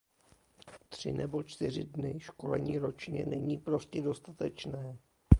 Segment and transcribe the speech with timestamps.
[0.89, 4.97] Tři nebo čtyři dny školení ročně není prostě dostatečné.